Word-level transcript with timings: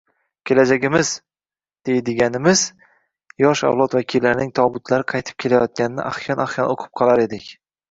«Kelajagimiz» 0.49 1.09
deydiganimiz 1.89 2.63
yosh 3.45 3.63
avlod 3.71 3.97
vakillarining 3.99 4.51
tobutlari 4.63 5.09
qaytib 5.15 5.39
kelayotganini 5.47 6.09
ahyon-ahyon 6.09 6.75
o‘qib 6.75 6.93
qolar 7.03 7.25
edik. 7.29 7.51